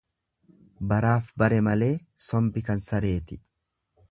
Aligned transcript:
Baraaf 0.93 1.29
bare 1.43 1.59
malee 1.69 1.91
sombi 2.27 2.65
kan 2.71 2.85
sareeti. 2.89 3.43